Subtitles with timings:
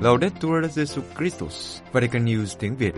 [0.00, 2.94] Laudetur Jesus Christus, Vatican News tiếng Việt.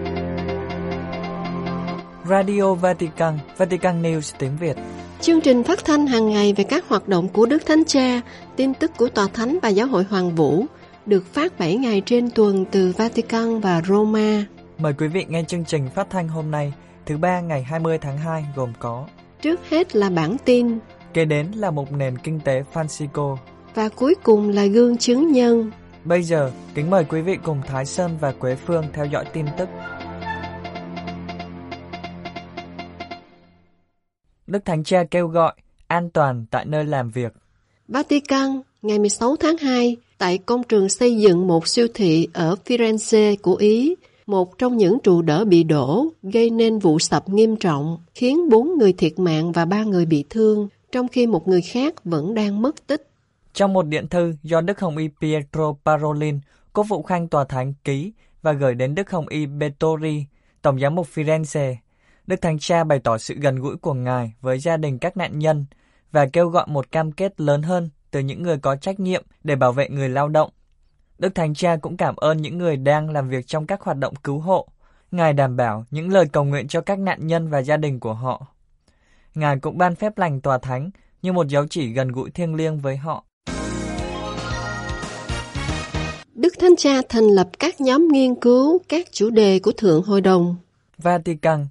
[2.28, 4.76] Radio Vatican, Vatican News tiếng Việt.
[5.20, 8.20] Chương trình phát thanh hàng ngày về các hoạt động của Đức Thánh Cha,
[8.56, 10.64] tin tức của Tòa Thánh và Giáo hội Hoàng Vũ
[11.06, 14.44] được phát 7 ngày trên tuần từ Vatican và Roma.
[14.78, 16.72] Mời quý vị nghe chương trình phát thanh hôm nay,
[17.06, 19.06] thứ ba ngày 20 tháng 2 gồm có
[19.40, 20.78] Trước hết là bản tin
[21.14, 23.36] Kế đến là một nền kinh tế Francisco
[23.74, 25.70] và cuối cùng là gương chứng nhân.
[26.04, 29.46] Bây giờ, kính mời quý vị cùng Thái Sơn và Quế Phương theo dõi tin
[29.58, 29.68] tức.
[34.46, 35.54] Đức Thánh Cha kêu gọi
[35.86, 37.32] an toàn tại nơi làm việc.
[37.88, 43.36] Vatican, ngày 16 tháng 2, tại công trường xây dựng một siêu thị ở Firenze
[43.42, 43.94] của Ý,
[44.26, 48.78] một trong những trụ đỡ bị đổ, gây nên vụ sập nghiêm trọng, khiến bốn
[48.78, 52.62] người thiệt mạng và ba người bị thương, trong khi một người khác vẫn đang
[52.62, 53.11] mất tích.
[53.52, 56.40] Trong một điện thư do Đức Hồng Y Pietro Parolin,
[56.72, 60.26] cố vụ khanh tòa thánh ký và gửi đến Đức Hồng Y Bettori,
[60.62, 61.74] Tổng giám mục Firenze,
[62.26, 65.38] Đức Thánh Cha bày tỏ sự gần gũi của Ngài với gia đình các nạn
[65.38, 65.66] nhân
[66.12, 69.56] và kêu gọi một cam kết lớn hơn từ những người có trách nhiệm để
[69.56, 70.50] bảo vệ người lao động.
[71.18, 74.14] Đức Thánh Cha cũng cảm ơn những người đang làm việc trong các hoạt động
[74.14, 74.68] cứu hộ.
[75.10, 78.14] Ngài đảm bảo những lời cầu nguyện cho các nạn nhân và gia đình của
[78.14, 78.46] họ.
[79.34, 80.90] Ngài cũng ban phép lành tòa thánh
[81.22, 83.24] như một dấu chỉ gần gũi thiêng liêng với họ.
[86.62, 90.56] Thánh Cha thành lập các nhóm nghiên cứu các chủ đề của Thượng Hội đồng.
[90.98, 91.66] Vatican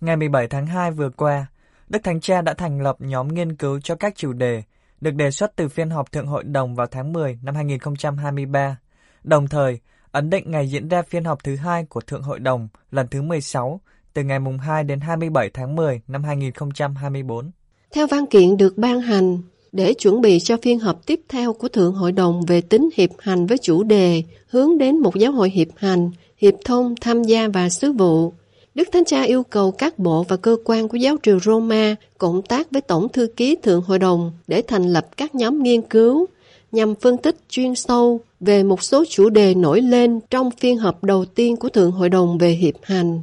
[0.00, 1.46] Ngày 17 tháng 2 vừa qua,
[1.88, 4.62] Đức Thánh Cha đã thành lập nhóm nghiên cứu cho các chủ đề
[5.00, 8.76] được đề xuất từ phiên họp Thượng Hội đồng vào tháng 10 năm 2023,
[9.22, 9.78] đồng thời
[10.12, 13.22] ấn định ngày diễn ra phiên họp thứ hai của Thượng Hội đồng lần thứ
[13.22, 13.80] 16
[14.14, 17.50] từ ngày mùng 2 đến 27 tháng 10 năm 2024.
[17.94, 19.38] Theo văn kiện được ban hành,
[19.72, 23.10] để chuẩn bị cho phiên họp tiếp theo của Thượng Hội đồng về tính hiệp
[23.18, 27.48] hành với chủ đề hướng đến một giáo hội hiệp hành, hiệp thông, tham gia
[27.48, 28.32] và sứ vụ.
[28.74, 32.42] Đức Thánh Cha yêu cầu các bộ và cơ quan của giáo triều Roma cộng
[32.42, 36.26] tác với Tổng Thư ký Thượng Hội đồng để thành lập các nhóm nghiên cứu
[36.72, 41.04] nhằm phân tích chuyên sâu về một số chủ đề nổi lên trong phiên họp
[41.04, 43.22] đầu tiên của Thượng Hội đồng về hiệp hành.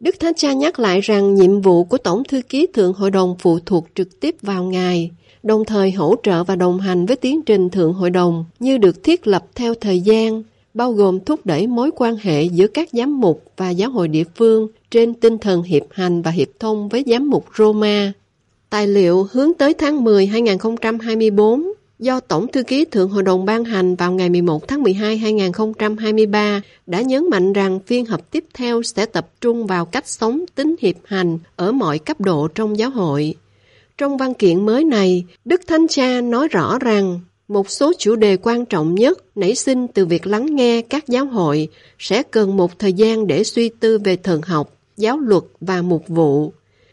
[0.00, 3.36] Đức Thánh Cha nhắc lại rằng nhiệm vụ của Tổng Thư ký Thượng Hội đồng
[3.38, 5.10] phụ thuộc trực tiếp vào Ngài,
[5.42, 9.04] đồng thời hỗ trợ và đồng hành với tiến trình Thượng Hội đồng như được
[9.04, 10.42] thiết lập theo thời gian,
[10.74, 14.24] bao gồm thúc đẩy mối quan hệ giữa các giám mục và giáo hội địa
[14.36, 18.12] phương trên tinh thần hiệp hành và hiệp thông với giám mục Roma.
[18.70, 23.64] Tài liệu hướng tới tháng 10 2024 do Tổng Thư ký Thượng Hội đồng ban
[23.64, 28.82] hành vào ngày 11 tháng 12 2023 đã nhấn mạnh rằng phiên họp tiếp theo
[28.82, 32.90] sẽ tập trung vào cách sống tính hiệp hành ở mọi cấp độ trong giáo
[32.90, 33.34] hội.
[33.98, 38.36] Trong văn kiện mới này, Đức Thánh Cha nói rõ rằng một số chủ đề
[38.36, 41.68] quan trọng nhất nảy sinh từ việc lắng nghe các giáo hội
[41.98, 46.08] sẽ cần một thời gian để suy tư về thần học, giáo luật và mục
[46.08, 46.52] vụ.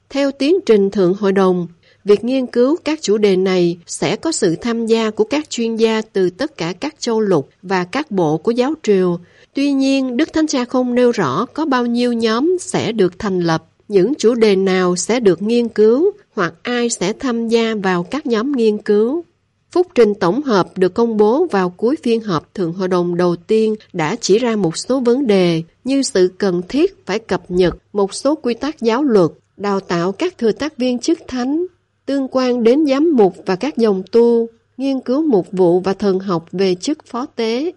[0.09, 1.67] Theo tiến trình Thượng Hội đồng,
[2.07, 5.75] việc nghiên cứu các chủ đề này sẽ có sự tham gia của các chuyên
[5.75, 9.19] gia từ tất cả các châu lục và các bộ của giáo triều.
[9.53, 13.39] Tuy nhiên, Đức Thánh Cha không nêu rõ có bao nhiêu nhóm sẽ được thành
[13.39, 18.03] lập, những chủ đề nào sẽ được nghiên cứu hoặc ai sẽ tham gia vào
[18.03, 19.23] các nhóm nghiên cứu.
[19.71, 23.35] Phúc trình tổng hợp được công bố vào cuối phiên họp Thượng Hội đồng đầu
[23.35, 27.77] tiên đã chỉ ra một số vấn đề như sự cần thiết phải cập nhật
[27.93, 31.65] một số quy tắc giáo luật, đào tạo các thừa tác viên chức thánh,
[32.07, 34.47] tương quan đến giám mục và các dòng tu,
[34.77, 37.71] nghiên cứu mục vụ và thần học về chức phó tế.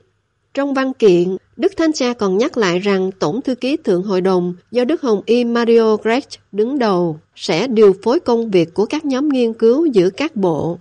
[0.55, 4.21] Trong văn kiện, Đức Thánh Cha còn nhắc lại rằng Tổng Thư ký Thượng Hội
[4.21, 8.87] đồng do Đức Hồng Y Mario Grech đứng đầu sẽ điều phối công việc của
[8.87, 10.79] các nhóm nghiên cứu giữa các bộ.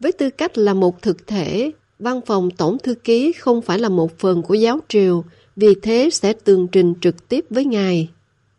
[0.00, 3.88] Với tư cách là một thực thể, văn phòng Tổng Thư ký không phải là
[3.88, 5.24] một phần của giáo triều,
[5.56, 8.08] vì thế sẽ tường trình trực tiếp với Ngài.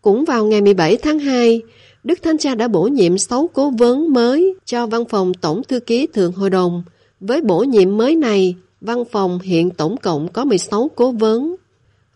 [0.02, 1.62] Cũng vào ngày 17 tháng 2,
[2.04, 5.80] Đức Thánh Cha đã bổ nhiệm 6 cố vấn mới cho văn phòng Tổng Thư
[5.80, 6.84] ký Thượng Hội đồng.
[7.20, 11.56] Với bổ nhiệm mới này, văn phòng hiện tổng cộng có 16 cố vấn.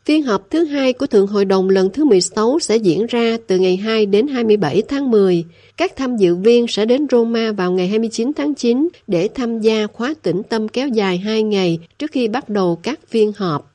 [0.06, 3.58] Phiên họp thứ hai của Thượng Hội đồng lần thứ 16 sẽ diễn ra từ
[3.58, 5.44] ngày 2 đến 27 tháng 10.
[5.78, 9.88] Các tham dự viên sẽ đến Roma vào ngày 29 tháng 9 để tham gia
[9.88, 13.72] khóa tĩnh tâm kéo dài 2 ngày trước khi bắt đầu các phiên họp.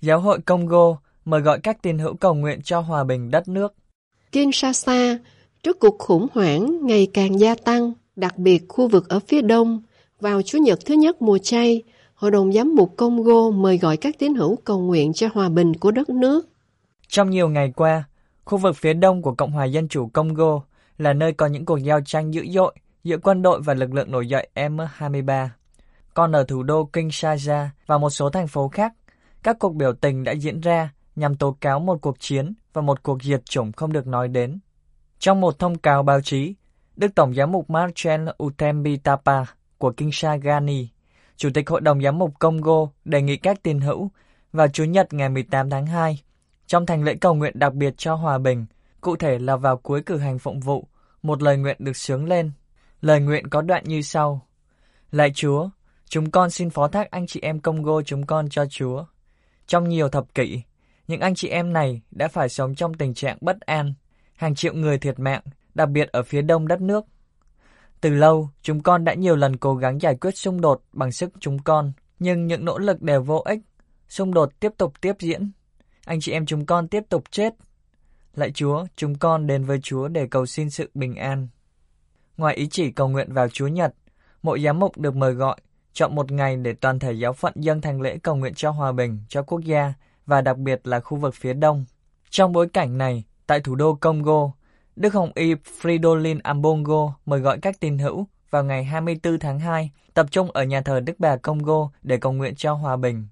[0.00, 3.74] Giáo hội Congo mời gọi các tín hữu cầu nguyện cho hòa bình đất nước.
[4.32, 5.18] Kinshasa,
[5.62, 9.82] trước cuộc khủng hoảng ngày càng gia tăng, đặc biệt khu vực ở phía đông,
[10.20, 11.82] vào Chủ nhật thứ nhất mùa chay,
[12.14, 15.74] Hội đồng Giám mục Congo mời gọi các tín hữu cầu nguyện cho hòa bình
[15.74, 16.48] của đất nước.
[17.08, 18.04] Trong nhiều ngày qua,
[18.44, 20.60] khu vực phía đông của Cộng hòa Dân chủ Congo
[20.98, 22.74] là nơi có những cuộc giao tranh dữ dội
[23.04, 25.48] giữa quân đội và lực lượng nổi dậy M23.
[26.14, 28.92] còn ở thủ đô Kinshasa và một số thành phố khác,
[29.42, 33.02] các cuộc biểu tình đã diễn ra nhằm tố cáo một cuộc chiến và một
[33.02, 34.58] cuộc diệt chủng không được nói đến.
[35.18, 36.54] Trong một thông cáo báo chí,
[36.96, 39.44] Đức Tổng giám mục Marcel Utembi Tapa
[39.78, 40.88] của Kinshagani,
[41.36, 44.10] Chủ tịch Hội đồng Giám mục Congo đề nghị các tín hữu
[44.52, 46.22] vào Chủ nhật ngày 18 tháng 2
[46.66, 48.66] trong thành lễ cầu nguyện đặc biệt cho hòa bình,
[49.00, 50.88] cụ thể là vào cuối cử hành phụng vụ,
[51.22, 52.52] một lời nguyện được sướng lên.
[53.00, 54.46] Lời nguyện có đoạn như sau.
[55.10, 55.68] Lạy Chúa,
[56.08, 59.04] chúng con xin phó thác anh chị em Congo chúng con cho Chúa.
[59.66, 60.62] Trong nhiều thập kỷ,
[61.08, 63.94] những anh chị em này đã phải sống trong tình trạng bất an,
[64.36, 65.42] hàng triệu người thiệt mạng,
[65.74, 67.04] đặc biệt ở phía đông đất nước.
[68.00, 71.32] Từ lâu, chúng con đã nhiều lần cố gắng giải quyết xung đột bằng sức
[71.40, 73.58] chúng con, nhưng những nỗ lực đều vô ích.
[74.08, 75.50] Xung đột tiếp tục tiếp diễn.
[76.04, 77.54] Anh chị em chúng con tiếp tục chết.
[78.34, 81.48] Lạy Chúa, chúng con đến với Chúa để cầu xin sự bình an.
[82.36, 83.94] Ngoài ý chỉ cầu nguyện vào Chúa Nhật,
[84.42, 85.56] mỗi giám mục được mời gọi,
[85.92, 88.92] chọn một ngày để toàn thể giáo phận dâng thành lễ cầu nguyện cho hòa
[88.92, 89.94] bình, cho quốc gia
[90.26, 91.84] và đặc biệt là khu vực phía đông.
[92.30, 94.50] Trong bối cảnh này, tại thủ đô Congo,
[94.96, 99.90] Đức Hồng Y Fridolin Ambongo mời gọi các tín hữu vào ngày 24 tháng 2
[100.14, 103.26] tập trung ở nhà thờ Đức Bà Congo để cầu nguyện cho hòa bình.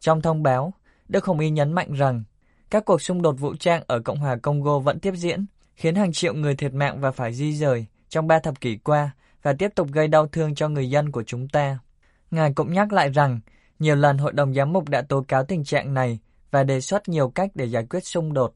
[0.00, 0.72] Trong thông báo,
[1.08, 2.24] Đức Hồng Y nhấn mạnh rằng
[2.70, 6.12] các cuộc xung đột vũ trang ở Cộng hòa Congo vẫn tiếp diễn, khiến hàng
[6.12, 9.10] triệu người thiệt mạng và phải di rời trong ba thập kỷ qua
[9.42, 11.78] và tiếp tục gây đau thương cho người dân của chúng ta.
[12.30, 13.40] Ngài cũng nhắc lại rằng
[13.78, 16.18] nhiều lần Hội đồng Giám mục đã tố cáo tình trạng này
[16.50, 18.52] và đề xuất nhiều cách để giải quyết xung đột.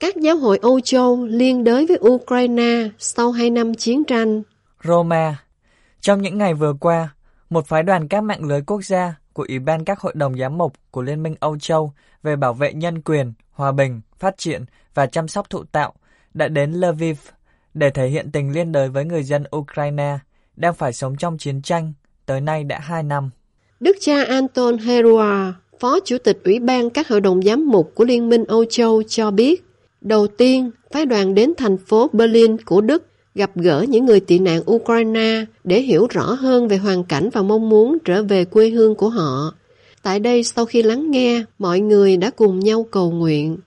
[0.00, 4.42] Các giáo hội Âu Châu liên đới với Ukraine sau hai năm chiến tranh.
[4.84, 5.44] Roma
[6.00, 7.14] Trong những ngày vừa qua,
[7.50, 10.58] một phái đoàn các mạng lưới quốc gia của Ủy ban các hội đồng giám
[10.58, 14.64] mục của Liên minh Âu Châu về bảo vệ nhân quyền, hòa bình, phát triển
[14.94, 15.92] và chăm sóc thụ tạo
[16.34, 17.18] đã đến Lviv
[17.74, 20.18] để thể hiện tình liên đới với người dân Ukraine
[20.56, 21.92] đang phải sống trong chiến tranh,
[22.26, 23.30] tới nay đã 2 năm.
[23.80, 28.04] Đức cha Anton Herua, Phó Chủ tịch Ủy ban các hội đồng giám mục của
[28.04, 29.64] Liên minh Âu Châu cho biết,
[30.00, 34.38] đầu tiên, phái đoàn đến thành phố Berlin của Đức gặp gỡ những người tị
[34.38, 38.70] nạn Ukraine để hiểu rõ hơn về hoàn cảnh và mong muốn trở về quê
[38.70, 39.54] hương của họ.
[40.02, 43.58] Tại đây, sau khi lắng nghe, mọi người đã cùng nhau cầu nguyện.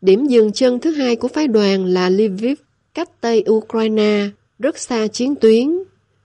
[0.00, 2.58] Điểm dừng chân thứ hai của phái đoàn là Lviv,
[2.94, 4.28] cách Tây Ukraine,
[4.58, 5.78] rất xa chiến tuyến.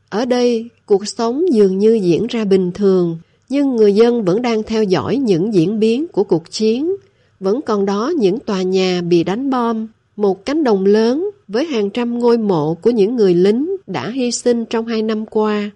[0.09, 3.17] Ở đây, cuộc sống dường như diễn ra bình thường,
[3.49, 6.95] nhưng người dân vẫn đang theo dõi những diễn biến của cuộc chiến.
[7.39, 11.89] Vẫn còn đó những tòa nhà bị đánh bom, một cánh đồng lớn với hàng
[11.89, 15.71] trăm ngôi mộ của những người lính đã hy sinh trong hai năm qua.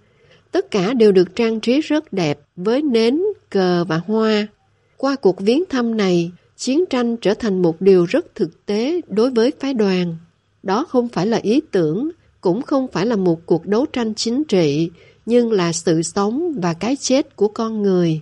[0.52, 4.48] Tất cả đều được trang trí rất đẹp với nến, cờ và hoa.
[4.98, 9.32] Qua cuộc viếng thăm này, chiến tranh trở thành một điều rất thực tế đối
[9.32, 10.16] với phái đoàn.
[10.64, 12.10] Đó không phải là ý tưởng,
[12.42, 14.90] cũng không phải là một cuộc đấu tranh chính trị,
[15.26, 18.22] nhưng là sự sống và cái chết của con người.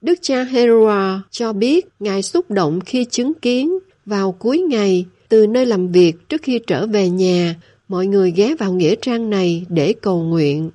[0.00, 5.46] Đức cha Herua cho biết Ngài xúc động khi chứng kiến vào cuối ngày từ
[5.46, 7.54] nơi làm việc trước khi trở về nhà,
[7.88, 10.70] mọi người ghé vào nghĩa trang này để cầu nguyện.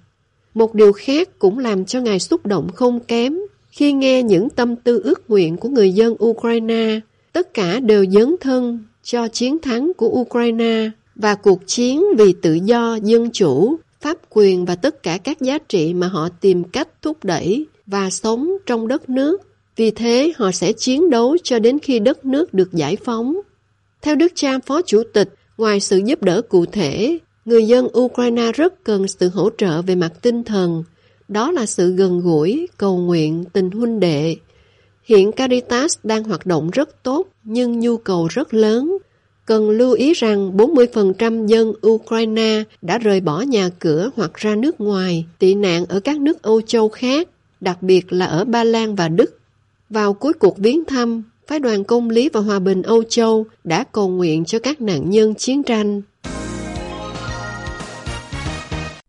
[0.53, 3.37] Một điều khác cũng làm cho Ngài xúc động không kém
[3.71, 6.99] khi nghe những tâm tư ước nguyện của người dân Ukraine.
[7.33, 12.53] Tất cả đều dấn thân cho chiến thắng của Ukraine và cuộc chiến vì tự
[12.53, 16.87] do, dân chủ, pháp quyền và tất cả các giá trị mà họ tìm cách
[17.01, 19.41] thúc đẩy và sống trong đất nước.
[19.75, 23.35] Vì thế họ sẽ chiến đấu cho đến khi đất nước được giải phóng.
[24.01, 28.51] Theo Đức cha Phó Chủ tịch, ngoài sự giúp đỡ cụ thể, người dân Ukraine
[28.51, 30.83] rất cần sự hỗ trợ về mặt tinh thần.
[31.27, 34.35] Đó là sự gần gũi, cầu nguyện, tình huynh đệ.
[35.03, 38.97] Hiện Caritas đang hoạt động rất tốt nhưng nhu cầu rất lớn.
[39.45, 44.81] Cần lưu ý rằng 40% dân Ukraine đã rời bỏ nhà cửa hoặc ra nước
[44.81, 47.27] ngoài, tị nạn ở các nước Âu Châu khác,
[47.61, 49.39] đặc biệt là ở Ba Lan và Đức.
[49.89, 53.83] Vào cuối cuộc viếng thăm, phái đoàn công lý và hòa bình Âu Châu đã
[53.91, 56.01] cầu nguyện cho các nạn nhân chiến tranh.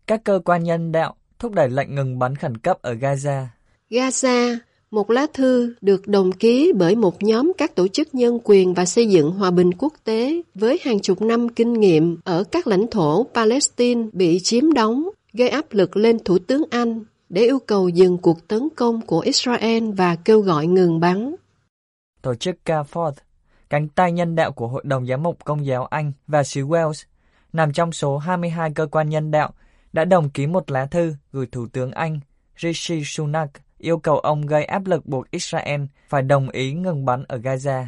[0.07, 3.45] Các cơ quan nhân đạo thúc đẩy lệnh ngừng bắn khẩn cấp ở Gaza.
[3.89, 4.57] Gaza,
[4.95, 8.85] một lá thư được đồng ký bởi một nhóm các tổ chức nhân quyền và
[8.85, 12.87] xây dựng hòa bình quốc tế với hàng chục năm kinh nghiệm ở các lãnh
[12.87, 17.89] thổ Palestine bị chiếm đóng, gây áp lực lên Thủ tướng Anh để yêu cầu
[17.89, 21.35] dừng cuộc tấn công của Israel và kêu gọi ngừng bắn.
[22.21, 23.13] Tổ chức CAFORD,
[23.69, 27.05] cánh tay nhân đạo của Hội đồng Giám mục Công giáo Anh và xứ Wales,
[27.53, 29.53] nằm trong số 22 cơ quan nhân đạo,
[29.93, 32.19] đã đồng ký một lá thư gửi Thủ tướng Anh
[32.57, 37.23] Rishi Sunak yêu cầu ông gây áp lực buộc Israel phải đồng ý ngừng bắn
[37.27, 37.85] ở Gaza.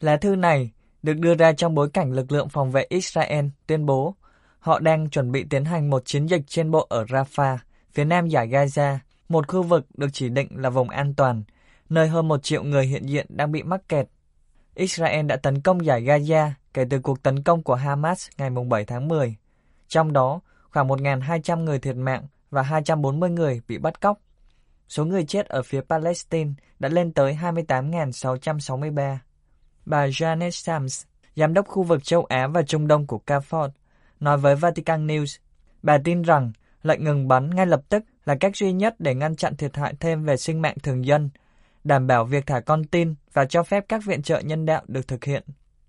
[0.00, 0.70] Lá thư này
[1.02, 4.14] được đưa ra trong bối cảnh lực lượng phòng vệ Israel tuyên bố
[4.58, 7.56] họ đang chuẩn bị tiến hành một chiến dịch trên bộ ở Rafah,
[7.92, 11.42] phía nam giải Gaza, một khu vực được chỉ định là vùng an toàn,
[11.88, 14.06] nơi hơn một triệu người hiện diện đang bị mắc kẹt.
[14.74, 18.84] Israel đã tấn công giải Gaza kể từ cuộc tấn công của Hamas ngày 7
[18.84, 19.36] tháng 10.
[19.88, 24.18] Trong đó, khoảng 1.200 người thiệt mạng và 240 người bị bắt cóc.
[24.90, 29.16] Số người chết ở phía Palestine đã lên tới 28.663.
[29.86, 31.04] Bà Janet Sams,
[31.36, 33.68] giám đốc khu vực châu Á và Trung Đông của CAFOR,
[34.20, 35.38] nói với Vatican News,
[35.82, 39.36] bà tin rằng lệnh ngừng bắn ngay lập tức là cách duy nhất để ngăn
[39.36, 41.30] chặn thiệt hại thêm về sinh mạng thường dân,
[41.84, 45.08] đảm bảo việc thả con tin và cho phép các viện trợ nhân đạo được
[45.08, 45.42] thực hiện.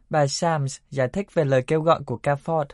[0.10, 2.66] Bà Sams giải thích về lời kêu gọi của CAFOR.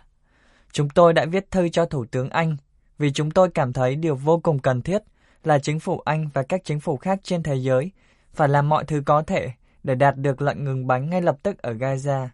[0.71, 2.57] Chúng tôi đã viết thư cho Thủ tướng Anh
[2.97, 5.01] vì chúng tôi cảm thấy điều vô cùng cần thiết
[5.47, 7.91] là chính phủ Anh và các chính phủ khác trên thế giới
[8.33, 9.51] phải làm mọi thứ có thể
[9.83, 12.27] để đạt được lệnh ngừng bắn ngay lập tức ở Gaza.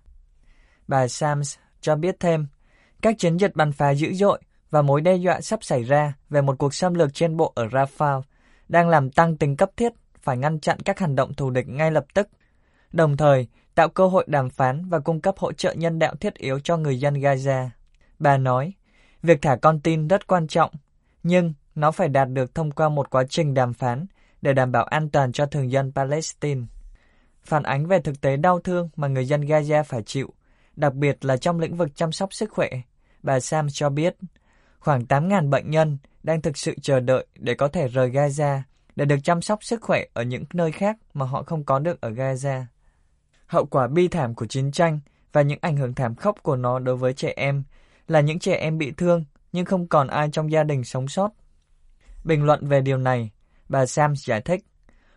[0.87, 2.47] Bà Sams cho biết thêm,
[3.01, 4.41] các chiến dịch bắn phá dữ dội
[4.71, 7.67] và mối đe dọa sắp xảy ra về một cuộc xâm lược trên bộ ở
[7.67, 8.21] Rafah
[8.69, 11.91] đang làm tăng tính cấp thiết phải ngăn chặn các hành động thù địch ngay
[11.91, 12.29] lập tức,
[12.91, 16.35] đồng thời tạo cơ hội đàm phán và cung cấp hỗ trợ nhân đạo thiết
[16.35, 17.67] yếu cho người dân Gaza.
[18.19, 18.73] Bà nói,
[19.23, 20.71] việc thả con tin rất quan trọng,
[21.23, 24.05] nhưng nó phải đạt được thông qua một quá trình đàm phán
[24.41, 26.61] để đảm bảo an toàn cho thường dân Palestine.
[27.43, 30.33] Phản ánh về thực tế đau thương mà người dân Gaza phải chịu,
[30.75, 32.69] đặc biệt là trong lĩnh vực chăm sóc sức khỏe,
[33.23, 34.15] bà Sam cho biết
[34.79, 38.61] khoảng 8.000 bệnh nhân đang thực sự chờ đợi để có thể rời Gaza
[38.95, 42.01] để được chăm sóc sức khỏe ở những nơi khác mà họ không có được
[42.01, 42.63] ở Gaza.
[43.47, 44.99] Hậu quả bi thảm của chiến tranh
[45.33, 47.63] và những ảnh hưởng thảm khốc của nó đối với trẻ em
[48.07, 51.29] là những trẻ em bị thương nhưng không còn ai trong gia đình sống sót.
[52.23, 53.31] Bình luận về điều này,
[53.69, 54.65] bà Sam giải thích,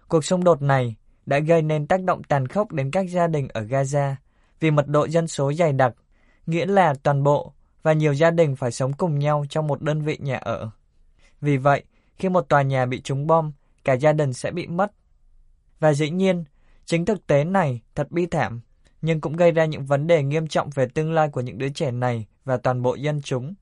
[0.08, 0.96] cuộc xung đột này
[1.26, 4.14] đã gây nên tác động tàn khốc đến các gia đình ở Gaza
[4.60, 5.94] vì mật độ dân số dày đặc,
[6.46, 10.02] nghĩa là toàn bộ và nhiều gia đình phải sống cùng nhau trong một đơn
[10.02, 10.70] vị nhà ở.
[11.40, 11.84] Vì vậy,
[12.16, 13.52] khi một tòa nhà bị trúng bom,
[13.84, 14.92] cả gia đình sẽ bị mất.
[15.80, 16.44] Và dĩ nhiên,
[16.84, 18.60] chính thực tế này thật bi thảm,
[19.02, 21.68] nhưng cũng gây ra những vấn đề nghiêm trọng về tương lai của những đứa
[21.68, 23.54] trẻ này và toàn bộ dân chúng.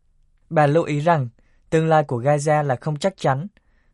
[0.50, 1.28] Bà lưu ý rằng,
[1.74, 3.46] tương lai của Gaza là không chắc chắn,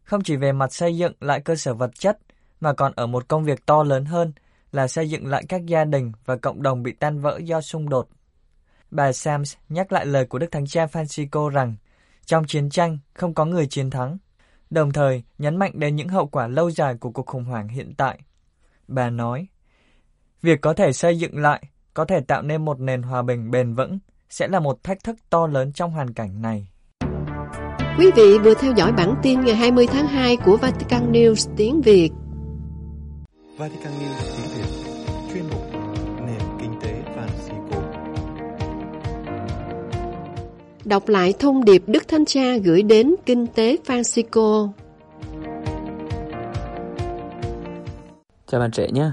[0.02, 2.18] không chỉ về mặt xây dựng lại cơ sở vật chất,
[2.60, 4.32] mà còn ở một công việc to lớn hơn
[4.72, 7.88] là xây dựng lại các gia đình và cộng đồng bị tan vỡ do xung
[7.88, 8.08] đột.
[8.90, 11.76] Bà Sams nhắc lại lời của Đức Thánh Cha Francisco rằng
[12.26, 14.18] trong chiến tranh không có người chiến thắng,
[14.70, 17.94] đồng thời nhấn mạnh đến những hậu quả lâu dài của cuộc khủng hoảng hiện
[17.94, 18.18] tại.
[18.88, 19.46] Bà nói,
[20.42, 21.62] việc có thể xây dựng lại,
[21.94, 25.16] có thể tạo nên một nền hòa bình bền vững sẽ là một thách thức
[25.30, 26.68] to lớn trong hoàn cảnh này.
[27.98, 31.80] Quý vị vừa theo dõi bản tin ngày 20 tháng 2 của Vatican News tiếng
[31.80, 32.10] Việt.
[33.56, 34.90] Vatican News tiếng Việt
[35.32, 35.62] chuyên mục
[36.26, 37.82] nền kinh tế Francisco.
[40.84, 44.70] Đọc lại thông điệp Đức Thánh Cha gửi đến kinh tế Francisco.
[48.46, 49.10] Chào bạn trẻ nhé.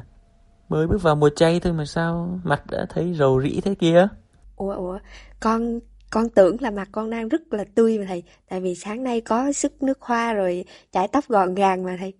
[0.69, 4.07] Mới bước vào mùa chay thôi mà sao mặt đã thấy rầu rĩ thế kia?
[4.55, 4.99] Ủa ủa,
[5.39, 5.79] con
[6.11, 9.21] con tưởng là mặt con đang rất là tươi mà thầy, tại vì sáng nay
[9.21, 12.13] có sức nước hoa rồi chải tóc gọn gàng mà thầy.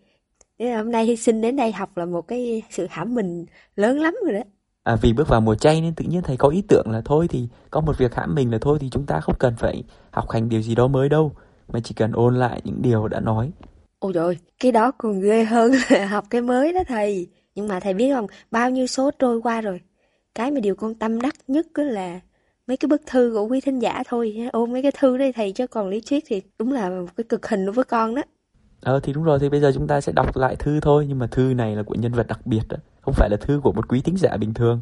[0.57, 4.15] Là hôm nay xin đến đây học là một cái sự hãm mình lớn lắm
[4.23, 4.41] rồi đó.
[4.83, 7.27] À vì bước vào mùa chay nên tự nhiên thầy có ý tưởng là thôi
[7.29, 10.29] thì có một việc hãm mình là thôi thì chúng ta không cần phải học
[10.29, 11.31] hành điều gì đó mới đâu,
[11.67, 13.51] mà chỉ cần ôn lại những điều đã nói.
[13.99, 17.27] Ôi trời, cái đó còn ghê hơn là học cái mới đó thầy.
[17.55, 19.81] Nhưng mà thầy biết không, bao nhiêu số trôi qua rồi.
[20.35, 22.19] Cái mà điều con tâm đắc nhất là
[22.67, 24.35] mấy cái bức thư của quý thính giả thôi.
[24.53, 27.23] Ôm mấy cái thư đây thầy chứ còn lý thuyết thì đúng là một cái
[27.23, 28.21] cực hình đối với con đó.
[28.81, 31.19] Ờ thì đúng rồi thì bây giờ chúng ta sẽ đọc lại thư thôi nhưng
[31.19, 33.71] mà thư này là của nhân vật đặc biệt đó, không phải là thư của
[33.71, 34.81] một quý thính giả bình thường.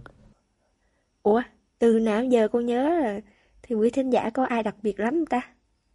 [1.23, 1.41] Ủa,
[1.79, 3.19] từ nào giờ con nhớ là
[3.63, 5.41] thì quý thính giả có ai đặc biệt lắm ta?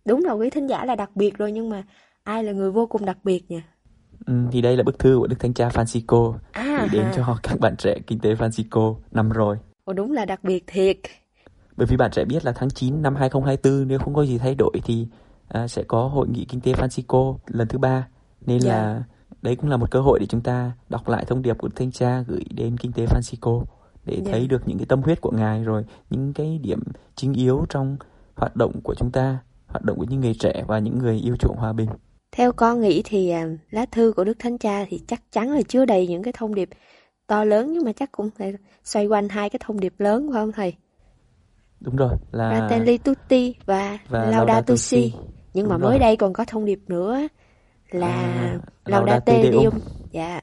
[0.04, 1.82] Đúng là quý thính giả là đặc biệt rồi nhưng mà
[2.22, 3.60] ai là người vô cùng đặc biệt nhỉ?
[4.26, 7.12] Ừ, thì đây là bức thư của Đức Thánh Cha Francisco À, gửi đến ha.
[7.16, 9.56] cho các bạn trẻ kinh tế Francisco năm rồi.
[9.84, 10.96] Ồ đúng là đặc biệt thiệt.
[11.80, 14.54] Bởi vì bạn trẻ biết là tháng 9 năm 2024 nếu không có gì thay
[14.54, 15.06] đổi thì
[15.48, 18.08] à, sẽ có hội nghị kinh tế Francisco lần thứ ba
[18.46, 18.72] nên Dạ.
[18.76, 19.02] là
[19.42, 21.92] đấy cũng là một cơ hội để chúng ta đọc lại thông điệp của Thánh
[21.92, 23.64] Cha gửi đến kinh tế Francisco
[24.04, 24.32] để Dạ.
[24.32, 26.80] thấy được những cái tâm huyết của ngài rồi những cái điểm
[27.14, 27.96] chính yếu trong
[28.36, 31.36] hoạt động của chúng ta, hoạt động của những người trẻ và những người yêu
[31.36, 31.88] chuộng hòa bình.
[32.32, 35.62] Theo con nghĩ thì à, lá thư của Đức Thánh Cha thì chắc chắn là
[35.68, 36.68] chứa đầy những cái thông điệp
[37.26, 40.42] to lớn nhưng mà chắc cũng phải xoay quanh hai cái thông điệp lớn phải
[40.42, 40.74] không thầy?
[41.80, 45.14] Đúng rồi là Fratelli Tutti và, và Laudato Si.
[45.54, 45.98] Nhưng mà Đúng mới rồi.
[45.98, 47.20] đây còn có thông điệp nữa
[47.90, 49.42] là À, Laudate.
[49.52, 49.74] Deum.
[50.12, 50.40] Dạ.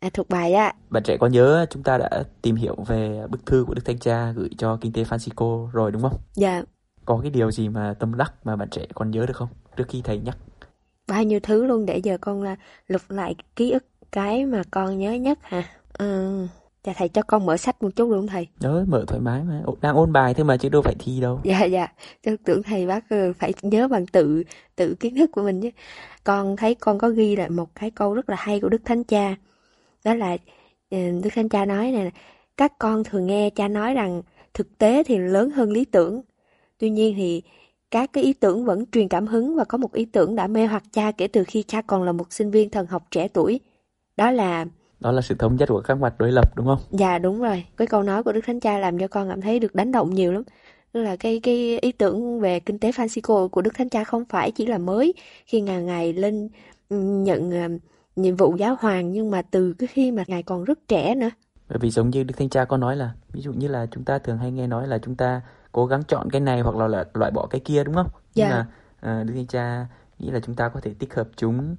[0.00, 0.72] À, thuộc bài á.
[0.90, 3.98] Bạn trẻ có nhớ chúng ta đã tìm hiểu về bức thư của Đức Thánh
[3.98, 6.16] Cha gửi cho kinh tế Francisco rồi đúng không?
[6.34, 6.62] Dạ.
[7.04, 9.48] có cái điều gì mà tâm đắc mà bạn trẻ còn nhớ được không?
[9.76, 10.36] Trước khi thầy nhắc.
[11.08, 12.56] Bao nhiêu thứ luôn để giờ con là
[12.88, 15.62] lục lại ký ức cái mà con nhớ nhất hả?
[15.98, 16.46] Ừ.
[16.84, 18.48] Dạ thầy cho con mở sách một chút đúng không thầy?
[18.60, 19.62] Nhớ mở thoải mái mà.
[19.80, 21.40] Đang ôn bài thôi mà chứ đâu phải thi đâu.
[21.44, 21.86] Dạ dạ.
[22.22, 24.42] Tôi tưởng thầy bác ừ, phải nhớ bằng tự
[24.76, 25.70] tự kiến thức của mình chứ.
[26.24, 29.04] Con thấy con có ghi lại một cái câu rất là hay của Đức Thánh
[29.04, 29.36] Cha.
[30.04, 30.36] Đó là
[30.90, 32.10] ừ, Đức Thánh Cha nói này
[32.56, 34.22] các con thường nghe cha nói rằng
[34.54, 36.22] thực tế thì lớn hơn lý tưởng.
[36.78, 37.42] Tuy nhiên thì
[37.90, 40.66] các cái ý tưởng vẫn truyền cảm hứng và có một ý tưởng đã mê
[40.66, 43.60] hoặc cha kể từ khi cha còn là một sinh viên thần học trẻ tuổi.
[44.16, 44.66] Đó là
[45.00, 46.78] đó là sự thống nhất của các mặt đối lập đúng không?
[46.90, 47.64] Dạ đúng rồi.
[47.76, 50.14] Cái câu nói của Đức Thánh Cha làm cho con cảm thấy được đánh động
[50.14, 50.42] nhiều lắm.
[50.92, 54.24] Tức là cái cái ý tưởng về kinh tế Francisco của Đức Thánh Cha không
[54.24, 55.14] phải chỉ là mới
[55.46, 56.48] khi ngài ngài lên
[57.24, 57.50] nhận
[58.16, 61.30] nhiệm vụ giáo hoàng nhưng mà từ cái khi mà ngài còn rất trẻ nữa.
[61.68, 64.04] Bởi vì giống như Đức Thánh Cha có nói là ví dụ như là chúng
[64.04, 65.40] ta thường hay nghe nói là chúng ta
[65.72, 68.08] cố gắng chọn cái này hoặc là, là loại bỏ cái kia đúng không?
[68.34, 68.48] Dạ.
[68.48, 69.86] Nhưng mà uh, Đức Thánh Cha
[70.18, 71.76] nghĩ là chúng ta có thể tích hợp chúng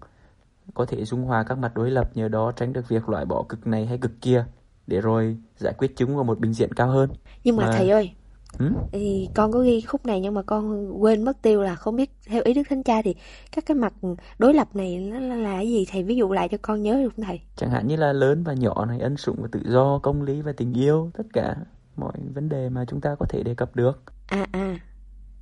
[0.73, 3.43] có thể dung hòa các mặt đối lập nhờ đó tránh được việc loại bỏ
[3.49, 4.45] cực này hay cực kia
[4.87, 7.09] để rồi giải quyết chúng vào một bình diện cao hơn.
[7.43, 7.71] Nhưng mà, mà...
[7.77, 8.11] thầy ơi,
[8.59, 8.71] ừ?
[8.91, 12.11] thì con có ghi khúc này nhưng mà con quên mất tiêu là không biết
[12.27, 13.15] theo ý Đức Thánh Cha thì
[13.51, 13.93] các cái mặt
[14.39, 16.93] đối lập này nó là, là cái gì thầy ví dụ lại cho con nhớ
[17.03, 17.41] được không thầy?
[17.55, 20.41] Chẳng hạn như là lớn và nhỏ này, ân sủng và tự do, công lý
[20.41, 21.55] và tình yêu, tất cả
[21.95, 24.03] mọi vấn đề mà chúng ta có thể đề cập được.
[24.27, 24.79] À à,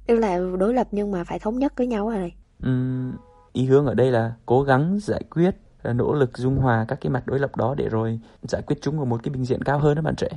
[0.08, 2.34] tức là đối lập nhưng mà phải thống nhất với nhau rồi.
[2.68, 3.12] Uhm,
[3.53, 7.10] ý hướng ở đây là cố gắng giải quyết nỗ lực dung hòa các cái
[7.10, 9.79] mặt đối lập đó để rồi giải quyết chúng ở một cái bình diện cao
[9.79, 10.27] hơn đó bạn trẻ.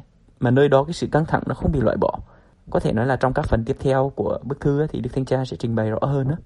[0.40, 2.18] Mà nơi đó cái sự căng thẳng nó không bị loại bỏ.
[2.70, 5.24] Có thể nói là trong các phần tiếp theo của bức thư thì đức thanh
[5.24, 6.36] tra sẽ trình bày rõ hơn đó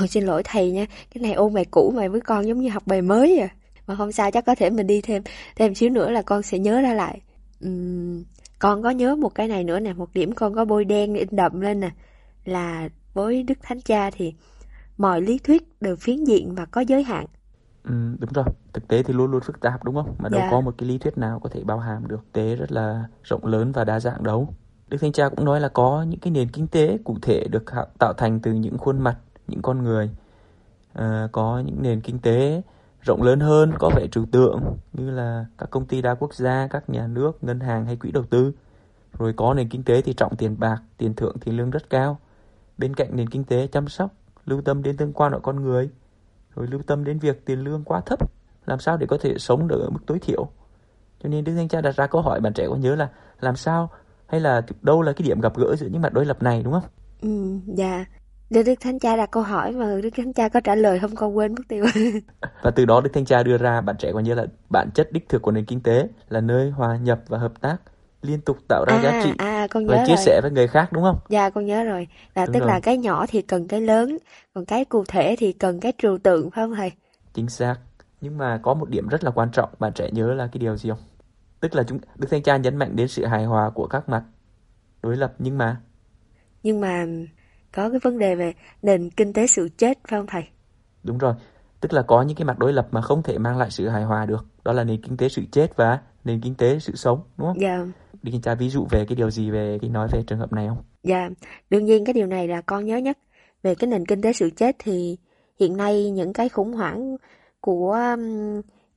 [0.00, 0.86] Ồ, xin lỗi thầy nha.
[1.14, 3.48] Cái này ôn bài cũ mà với con giống như học bài mới à.
[3.86, 5.22] Mà không sao chắc có thể mình đi thêm
[5.56, 7.20] thêm xíu nữa là con sẽ nhớ ra lại.
[7.66, 8.24] Uhm,
[8.58, 11.28] con có nhớ một cái này nữa nè một điểm con có bôi đen in
[11.30, 11.90] đậm lên nè.
[12.44, 14.34] Là với đức thánh cha thì
[14.98, 17.26] mọi lý thuyết đều phiến diện và có giới hạn.
[17.84, 20.14] Ừ, đúng rồi, thực tế thì luôn luôn phức tạp đúng không?
[20.18, 20.48] Mà đâu dạ.
[20.50, 22.20] có một cái lý thuyết nào có thể bao hàm được.
[22.32, 24.48] Tế rất là rộng lớn và đa dạng đâu.
[24.88, 27.64] Đức Thanh Cha cũng nói là có những cái nền kinh tế cụ thể được
[27.98, 30.10] tạo thành từ những khuôn mặt, những con người.
[30.92, 32.62] À, có những nền kinh tế
[33.00, 34.60] rộng lớn hơn, có vẻ trừu tượng
[34.92, 38.10] như là các công ty đa quốc gia, các nhà nước, ngân hàng hay quỹ
[38.10, 38.52] đầu tư.
[39.18, 42.18] Rồi có nền kinh tế thì trọng tiền bạc, tiền thưởng, tiền lương rất cao.
[42.78, 44.10] Bên cạnh nền kinh tế chăm sóc,
[44.46, 45.90] lưu tâm đến tương quan của con người,
[46.54, 48.18] rồi lưu tâm đến việc tiền lương quá thấp,
[48.66, 50.48] làm sao để có thể sống được ở mức tối thiểu.
[51.22, 53.08] Cho nên Đức Thanh Cha đặt ra câu hỏi bạn trẻ có nhớ là
[53.40, 53.90] làm sao
[54.26, 56.72] hay là đâu là cái điểm gặp gỡ giữa những mặt đối lập này đúng
[56.72, 56.84] không?
[57.22, 58.04] Ừ, dạ.
[58.50, 61.14] Đức, Đức Thánh Cha đặt câu hỏi mà Đức Thánh Cha có trả lời không
[61.16, 61.84] con quên mất tiêu.
[62.62, 65.12] và từ đó Đức Thánh Cha đưa ra bạn trẻ có nhớ là bản chất
[65.12, 67.76] đích thực của nền kinh tế là nơi hòa nhập và hợp tác
[68.24, 70.24] liên tục tạo ra à, giá trị à, con nhớ và chia rồi.
[70.24, 71.18] sẻ với người khác đúng không?
[71.28, 72.06] Dạ con nhớ rồi.
[72.34, 72.68] Là đúng tức rồi.
[72.68, 74.18] là cái nhỏ thì cần cái lớn,
[74.54, 76.92] còn cái cụ thể thì cần cái trừu tượng phải không thầy?
[77.34, 77.76] Chính xác.
[78.20, 80.76] Nhưng mà có một điểm rất là quan trọng bạn trẻ nhớ là cái điều
[80.76, 80.98] gì không?
[81.60, 84.22] Tức là chúng Đức Thánh Cha nhấn mạnh đến sự hài hòa của các mặt
[85.02, 85.76] đối lập nhưng mà
[86.62, 87.04] nhưng mà
[87.72, 90.42] có cái vấn đề về nền kinh tế sự chết phải không thầy?
[91.02, 91.34] Đúng rồi.
[91.80, 94.04] Tức là có những cái mặt đối lập mà không thể mang lại sự hài
[94.04, 94.46] hòa được.
[94.64, 97.60] Đó là nền kinh tế sự chết và nền kinh tế sự sống, đúng không?
[97.60, 97.78] Dạ.
[97.78, 97.92] Đi
[98.32, 100.68] kiểm tra ví dụ về cái điều gì về cái nói về trường hợp này
[100.68, 100.78] không?
[101.02, 101.30] Dạ,
[101.70, 103.18] đương nhiên cái điều này là con nhớ nhất.
[103.62, 105.16] Về cái nền kinh tế sự chết thì
[105.60, 107.16] hiện nay những cái khủng hoảng
[107.60, 107.92] của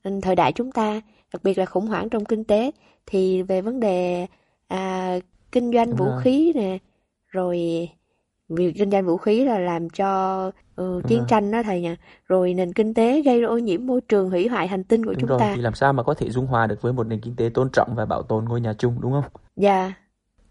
[0.04, 1.02] um, thời đại chúng ta,
[1.34, 2.72] đặc biệt là khủng hoảng trong kinh tế
[3.06, 4.28] thì về vấn đề
[4.68, 5.20] à,
[5.52, 6.22] kinh doanh Đúng vũ rồi.
[6.24, 6.78] khí nè,
[7.28, 7.90] rồi
[8.50, 11.28] việc kinh doanh vũ khí là làm cho uh, chiến rồi.
[11.30, 11.96] tranh đó thầy nha.
[12.28, 15.20] Rồi nền kinh tế gây ô nhiễm môi trường, hủy hoại hành tinh của Đúng
[15.20, 15.54] chúng rồi, ta.
[15.56, 17.70] thì làm sao mà có thể dung hòa được với một nền kinh tế tôn
[17.74, 19.32] trọng và bảo tồn ngôi nhà chung đúng không?
[19.56, 19.94] Dạ.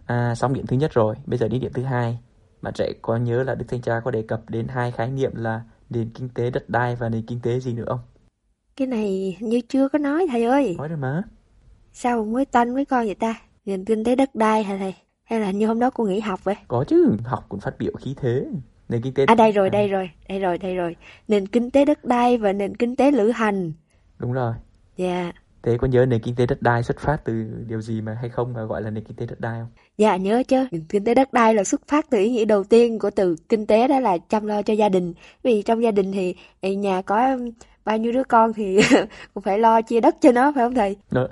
[0.07, 2.19] À, xong điểm thứ nhất rồi, bây giờ đến điểm thứ hai.
[2.63, 5.33] Bạn trẻ có nhớ là Đức Thanh Cha có đề cập đến hai khái niệm
[5.35, 5.61] là
[5.91, 8.01] nền kinh tế đất đai và nền kinh tế gì nữa không?
[8.77, 10.75] Cái này như chưa có nói thầy ơi.
[10.79, 11.23] Nói rồi mà.
[11.93, 13.35] Sao mới tanh với con vậy ta?
[13.65, 14.95] Nền kinh tế đất đai hả thầy?
[15.25, 16.55] Hay là như hôm đó cô nghỉ học vậy?
[16.69, 18.47] Có chứ, học cũng phát biểu khí thế.
[18.89, 20.97] Nền kinh tế À đây rồi, đây rồi, đây rồi, đây rồi.
[21.29, 23.73] Nền kinh tế đất đai và nền kinh tế lữ hành.
[24.19, 24.55] Đúng rồi.
[24.97, 25.33] Dạ.
[25.63, 27.33] Thế có nhớ nền kinh tế đất đai xuất phát từ
[27.69, 29.69] điều gì mà hay không mà gọi là nền kinh tế đất đai không?
[29.99, 32.65] Dạ nhớ chứ, nền kinh tế đất đai là xuất phát từ ý nghĩa đầu
[32.65, 35.15] tiên của từ kinh tế đó là chăm lo cho gia đình.
[35.43, 37.37] Vì trong gia đình thì thì nhà có
[37.85, 38.81] bao nhiêu đứa con thì
[39.35, 40.97] cũng phải lo chia đất cho nó phải không thầy?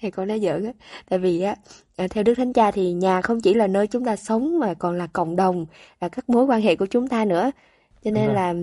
[0.00, 0.72] Thầy con nói giỡn á.
[1.08, 1.56] Tại vì á,
[1.96, 4.74] à, theo Đức Thánh Cha thì nhà không chỉ là nơi chúng ta sống mà
[4.74, 5.66] còn là cộng đồng,
[6.00, 7.50] là các mối quan hệ của chúng ta nữa.
[8.04, 8.54] Cho nên là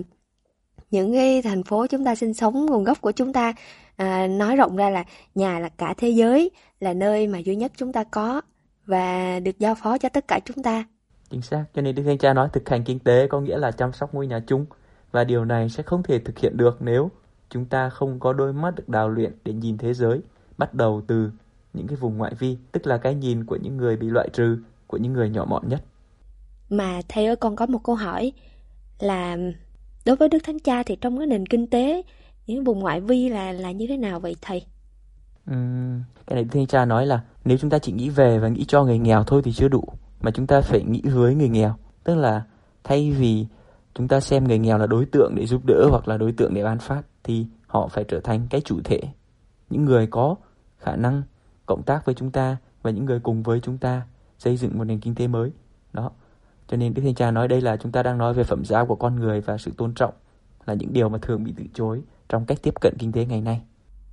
[0.90, 3.52] những cái thành phố chúng ta sinh sống, nguồn gốc của chúng ta
[3.96, 7.72] à, nói rộng ra là nhà là cả thế giới, là nơi mà duy nhất
[7.76, 8.40] chúng ta có
[8.86, 10.84] và được giao phó cho tất cả chúng ta.
[11.30, 13.70] Chính xác, cho nên Đức Thánh Cha nói thực hành kinh tế có nghĩa là
[13.70, 14.66] chăm sóc ngôi nhà chung
[15.12, 17.10] và điều này sẽ không thể thực hiện được nếu
[17.50, 20.20] chúng ta không có đôi mắt được đào luyện để nhìn thế giới,
[20.58, 21.30] bắt đầu từ
[21.74, 24.58] những cái vùng ngoại vi, tức là cái nhìn của những người bị loại trừ,
[24.86, 25.84] của những người nhỏ mọn nhất.
[26.70, 28.32] Mà thầy ơi con có một câu hỏi
[28.98, 29.36] là
[30.06, 32.02] đối với Đức Thánh Cha thì trong cái nền kinh tế
[32.46, 34.62] những vùng ngoại vi là là như thế nào vậy thầy?
[35.50, 38.48] Uhm, cái này Đức Thánh Cha nói là nếu chúng ta chỉ nghĩ về và
[38.48, 39.84] nghĩ cho người nghèo thôi thì chưa đủ,
[40.20, 42.42] mà chúng ta phải nghĩ với người nghèo, tức là
[42.84, 43.46] thay vì
[43.94, 46.54] chúng ta xem người nghèo là đối tượng để giúp đỡ hoặc là đối tượng
[46.54, 49.00] để ban phát thì họ phải trở thành cái chủ thể,
[49.70, 50.36] những người có
[50.86, 51.22] khả năng
[51.66, 54.02] cộng tác với chúng ta và những người cùng với chúng ta
[54.38, 55.50] xây dựng một nền kinh tế mới.
[55.92, 56.10] Đó.
[56.68, 58.84] Cho nên Đức Thánh Cha nói đây là chúng ta đang nói về phẩm giá
[58.84, 60.14] của con người và sự tôn trọng
[60.66, 63.40] là những điều mà thường bị từ chối trong cách tiếp cận kinh tế ngày
[63.40, 63.60] nay.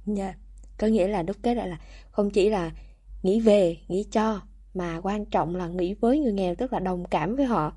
[0.06, 0.38] Dạ, yeah.
[0.80, 1.78] có nghĩa là đúc kết lại là
[2.12, 2.72] không chỉ là
[3.24, 4.42] nghĩ về, nghĩ cho
[4.74, 7.74] mà quan trọng là nghĩ với người nghèo tức là đồng cảm với họ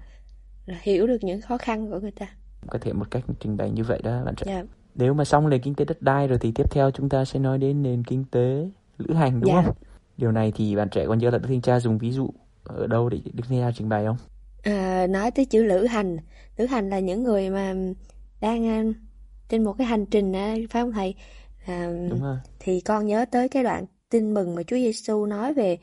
[0.67, 2.27] là hiểu được những khó khăn của người ta.
[2.67, 4.53] Có thể một cách trình bày như vậy đó bạn trẻ.
[4.53, 4.67] Yeah.
[4.95, 7.39] Nếu mà xong nền kinh tế đất đai rồi thì tiếp theo chúng ta sẽ
[7.39, 9.65] nói đến nền kinh tế lữ hành đúng yeah.
[9.65, 9.75] không?
[10.17, 12.31] Điều này thì bạn trẻ còn nhớ là Đức Thánh Cha dùng ví dụ
[12.65, 14.17] ở đâu để Đức Thánh Cha trình bày không?
[14.63, 16.17] À, nói tới chữ lữ hành,
[16.57, 17.75] lữ hành là những người mà
[18.41, 18.97] đang uh,
[19.49, 21.15] trên một cái hành trình uh, phải không thầy?
[21.67, 22.37] À, Đúng rồi.
[22.59, 25.79] Thì con nhớ tới cái đoạn tin mừng mà Chúa Giêsu nói về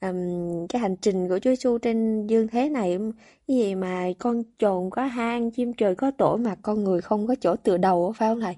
[0.00, 2.98] um, cái hành trình của Chúa Giêsu trên dương thế này
[3.48, 7.26] cái gì mà con trồn có hang chim trời có tổ mà con người không
[7.26, 8.56] có chỗ tựa đầu phải không thầy?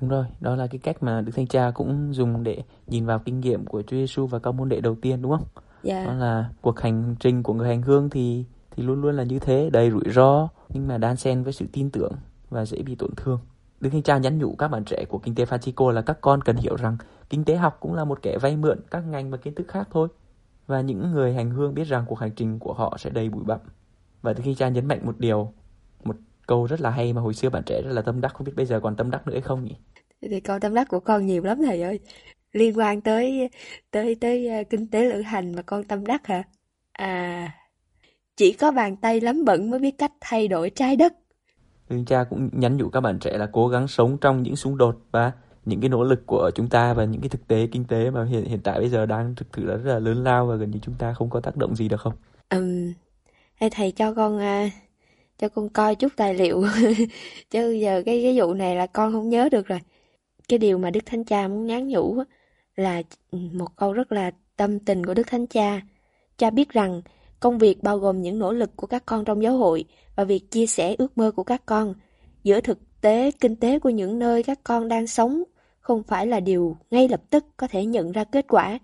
[0.00, 3.18] Đúng rồi, đó là cái cách mà Đức Thánh Cha cũng dùng để nhìn vào
[3.18, 5.44] kinh nghiệm của Chúa Giêsu và các môn đệ đầu tiên đúng không?
[5.82, 6.04] Dạ.
[6.06, 9.38] Đó là cuộc hành trình của người hành hương thì thì luôn luôn là như
[9.38, 12.12] thế, đầy rủi ro nhưng mà đan xen với sự tin tưởng
[12.50, 13.40] và dễ bị tổn thương.
[13.80, 16.42] Đức Thánh Cha nhắn nhủ các bạn trẻ của kinh tế Francisco là các con
[16.42, 16.96] cần hiểu rằng
[17.30, 19.88] kinh tế học cũng là một kẻ vay mượn các ngành và kiến thức khác
[19.92, 20.08] thôi.
[20.66, 23.44] Và những người hành hương biết rằng cuộc hành trình của họ sẽ đầy bụi
[23.44, 23.60] bặm.
[24.22, 25.52] Và Đức Thánh Cha nhấn mạnh một điều,
[26.46, 28.52] câu rất là hay mà hồi xưa bạn trẻ rất là tâm đắc, không biết
[28.56, 29.76] bây giờ còn tâm đắc nữa hay không nhỉ?
[30.22, 32.00] Thì câu tâm đắc của con nhiều lắm thầy ơi.
[32.52, 33.50] Liên quan tới
[33.90, 36.42] tới tới uh, kinh tế lữ hành mà con tâm đắc hả?
[36.92, 37.52] À,
[38.36, 41.12] chỉ có bàn tay lắm bận mới biết cách thay đổi trái đất.
[41.88, 44.78] Thánh cha cũng nhắn nhủ các bạn trẻ là cố gắng sống trong những xung
[44.78, 45.32] đột và
[45.64, 48.24] những cái nỗ lực của chúng ta và những cái thực tế kinh tế mà
[48.24, 50.78] hiện hiện tại bây giờ đang thực sự rất là lớn lao và gần như
[50.82, 52.12] chúng ta không có tác động gì được không?
[52.50, 52.92] Um,
[53.72, 54.72] thầy cho con uh,
[55.38, 56.64] cho con coi chút tài liệu
[57.50, 59.80] chứ giờ cái cái vụ này là con không nhớ được rồi.
[60.48, 62.22] Cái điều mà Đức Thánh Cha muốn nhắn nhủ
[62.76, 65.80] là ừ, một câu rất là tâm tình của Đức Thánh Cha.
[66.38, 67.02] Cha biết rằng
[67.40, 69.84] công việc bao gồm những nỗ lực của các con trong giáo hội
[70.16, 71.94] và việc chia sẻ ước mơ của các con
[72.42, 75.42] giữa thực tế kinh tế của những nơi các con đang sống
[75.80, 78.78] không phải là điều ngay lập tức có thể nhận ra kết quả.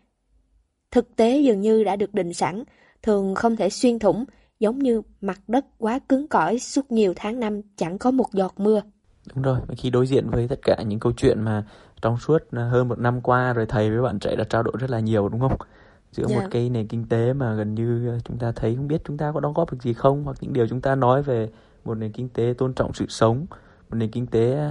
[0.90, 2.64] Thực tế dường như đã được định sẵn,
[3.02, 4.24] thường không thể xuyên thủng,
[4.62, 8.54] giống như mặt đất quá cứng cỏi suốt nhiều tháng năm chẳng có một giọt
[8.56, 8.80] mưa.
[9.34, 11.64] Đúng rồi, khi đối diện với tất cả những câu chuyện mà
[12.02, 14.90] trong suốt hơn một năm qua rồi thầy với bạn trẻ đã trao đổi rất
[14.90, 15.56] là nhiều đúng không?
[16.12, 16.36] Giữa yeah.
[16.36, 16.48] một dạ.
[16.50, 19.40] cái nền kinh tế mà gần như chúng ta thấy không biết chúng ta có
[19.40, 21.48] đóng góp được gì không hoặc những điều chúng ta nói về
[21.84, 23.46] một nền kinh tế tôn trọng sự sống,
[23.90, 24.70] một nền kinh tế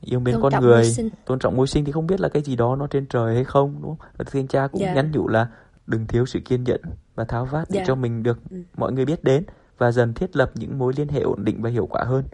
[0.00, 0.92] yêu mến con người,
[1.24, 3.44] tôn trọng môi sinh thì không biết là cái gì đó nó trên trời hay
[3.44, 4.08] không đúng không?
[4.16, 4.96] Và thiên cha cũng yeah.
[4.96, 5.02] Dạ.
[5.02, 5.48] nhắn nhủ là
[5.86, 6.80] đừng thiếu sự kiên nhẫn
[7.14, 7.86] và tháo vát để yeah.
[7.86, 7.92] Dạ.
[7.92, 8.56] cho mình được ừ.
[8.76, 9.44] mọi người biết đến
[9.78, 12.24] và dần thiết lập những mối liên hệ ổn định và hiệu quả hơn.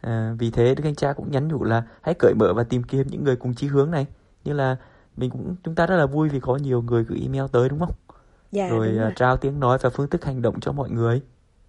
[0.00, 2.82] À, vì thế Đức Anh Cha cũng nhắn nhủ là hãy cởi mở và tìm
[2.82, 4.06] kiếm những người cùng chí hướng này
[4.44, 4.76] như là
[5.16, 7.78] mình cũng chúng ta rất là vui vì có nhiều người gửi email tới đúng
[7.78, 7.94] không?
[8.52, 9.08] Dạ, rồi, đúng rồi.
[9.08, 11.22] Uh, trao tiếng nói và phương thức hành động cho mọi người.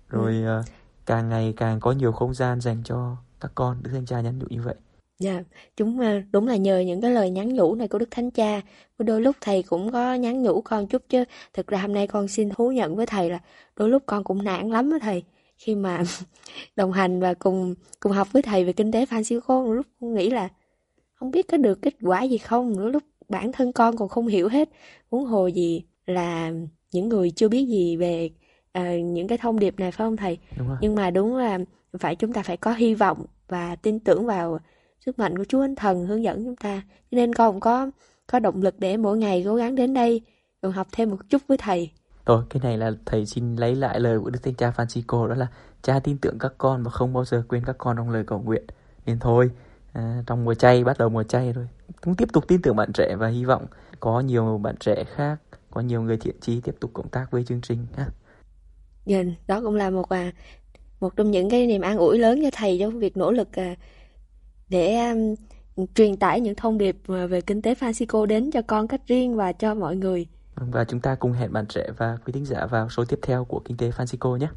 [0.10, 0.60] Rồi ừ.
[0.60, 0.66] uh,
[1.06, 4.40] càng ngày càng có nhiều không gian dành cho các con Đức Thánh Cha nhắn
[4.40, 4.76] nhủ như vậy.
[5.24, 5.44] Dạ,
[5.78, 6.00] chúng
[6.32, 8.62] đúng là nhờ những cái lời nhắn nhủ này của Đức Thánh Cha.
[8.98, 11.24] Đôi lúc thầy cũng có nhắn nhủ con chút chứ.
[11.54, 13.40] Thực ra hôm nay con xin thú nhận với thầy là
[13.76, 15.24] đôi lúc con cũng nản lắm với thầy.
[15.58, 16.04] Khi mà
[16.76, 20.30] đồng hành và cùng cùng học với thầy về kinh tế Francisco, lúc con nghĩ
[20.30, 20.50] là
[21.14, 22.80] không biết có được kết quả gì không.
[22.80, 24.70] Đôi lúc bản thân con còn không hiểu hết.
[25.12, 26.52] Huống hồ gì là
[26.92, 28.30] những người chưa biết gì về
[28.80, 30.38] uh, những cái thông điệp này phải không thầy?
[30.82, 31.60] Nhưng mà đúng là
[32.00, 34.60] phải chúng ta phải có hy vọng và tin tưởng vào
[35.06, 36.82] sức mạnh của Chúa Anh Thần hướng dẫn chúng ta.
[37.12, 37.92] Cho nên con cũng có
[38.28, 40.22] có động lực để mỗi ngày cố gắng đến đây
[40.62, 41.92] rồi học thêm một chút với thầy.
[42.26, 45.36] Rồi, cái này là thầy xin lấy lại lời của Đức Thánh Cha Francisco đó
[45.36, 45.48] là
[45.82, 48.40] cha tin tưởng các con và không bao giờ quên các con trong lời cầu
[48.40, 48.64] nguyện.
[49.06, 49.52] Nên thôi,
[49.94, 51.68] à, trong mùa chay bắt đầu mùa chay rồi.
[52.02, 53.66] Cũng tiếp tục tin tưởng bạn trẻ và hy vọng
[54.00, 55.38] có nhiều bạn trẻ khác,
[55.72, 58.08] có nhiều người thiện chí tiếp tục cộng tác với chương trình ha.
[59.06, 60.32] Dạ, đó cũng là một à,
[61.00, 63.76] một trong những cái niềm an ủi lớn cho thầy trong việc nỗ lực à,
[64.70, 65.36] để um,
[65.96, 69.52] truyền tải những thông điệp về kinh tế Francisco đến cho con cách riêng và
[69.52, 72.90] cho mọi người Và chúng ta cùng hẹn bạn trẻ và quý thính giả vào
[72.90, 74.48] số tiếp theo của Kinh tế Francisco nhé.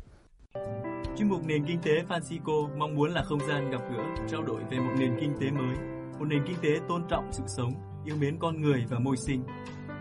[1.18, 4.60] Chuyên mục Nền Kinh tế Francisco mong muốn là không gian gặp gỡ, trao đổi
[4.70, 5.76] về một nền kinh tế mới,
[6.18, 7.72] một nền kinh tế tôn trọng sự sống,
[8.04, 9.42] yêu mến con người và môi sinh.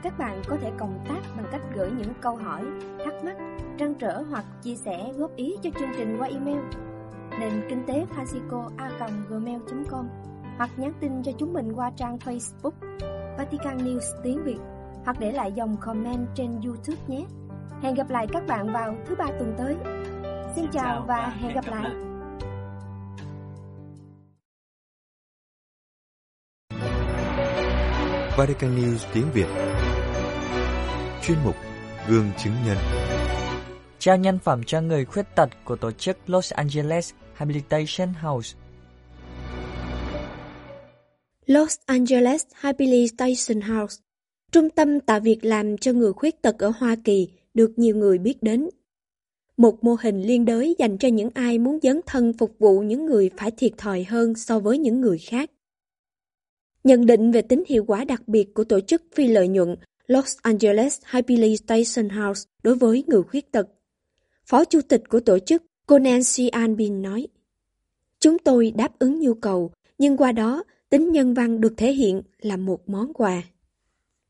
[0.03, 2.65] Các bạn có thể cộng tác bằng cách gửi những câu hỏi,
[3.05, 3.37] thắc mắc,
[3.79, 6.59] trăn trở hoặc chia sẻ góp ý cho chương trình qua email
[7.39, 8.89] nền kinh tế Francisco a
[9.29, 10.07] gmail.com
[10.57, 12.71] hoặc nhắn tin cho chúng mình qua trang Facebook
[13.37, 14.59] Vatican News tiếng Việt
[15.05, 17.25] hoặc để lại dòng comment trên YouTube nhé.
[17.81, 19.75] Hẹn gặp lại các bạn vào thứ ba tuần tới.
[20.55, 21.91] Xin chào và hẹn gặp lại.
[28.37, 29.47] Vatican News tiếng Việt
[31.21, 31.55] Chuyên mục
[32.07, 32.77] Gương chứng nhân
[33.99, 38.55] Trao nhân phẩm cho người khuyết tật của tổ chức Los Angeles Habilitation House
[41.45, 44.01] Los Angeles Habilitation House,
[44.51, 48.17] Trung tâm tạo việc làm cho người khuyết tật ở Hoa Kỳ, được nhiều người
[48.17, 48.69] biết đến.
[49.57, 53.05] Một mô hình liên đới dành cho những ai muốn dấn thân phục vụ những
[53.05, 55.51] người phải thiệt thòi hơn so với những người khác.
[56.83, 59.75] Nhận định về tính hiệu quả đặc biệt của tổ chức phi lợi nhuận
[60.07, 63.67] Los Angeles Habilitation House đối với người khuyết tật.
[64.45, 67.27] Phó chủ tịch của tổ chức cô Nancy Albin nói,
[68.19, 72.21] Chúng tôi đáp ứng nhu cầu, nhưng qua đó tính nhân văn được thể hiện
[72.41, 73.43] là một món quà.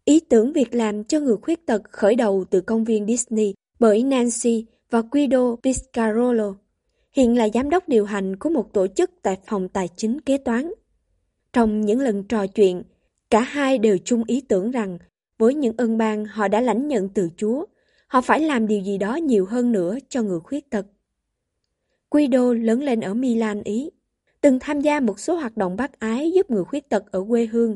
[0.06, 4.04] Ý tưởng việc làm cho người khuyết tật khởi đầu từ công viên Disney bởi
[4.04, 6.54] Nancy và Guido Piscarolo,
[7.12, 10.38] hiện là giám đốc điều hành của một tổ chức tại phòng tài chính kế
[10.38, 10.72] toán.
[11.54, 12.84] Trong những lần trò chuyện,
[13.30, 14.98] cả hai đều chung ý tưởng rằng
[15.38, 17.66] với những ân ban họ đã lãnh nhận từ Chúa,
[18.08, 20.86] họ phải làm điều gì đó nhiều hơn nữa cho người khuyết tật.
[22.12, 23.90] Guido lớn lên ở Milan, Ý,
[24.42, 27.46] từng tham gia một số hoạt động bác ái giúp người khuyết tật ở quê
[27.46, 27.76] hương,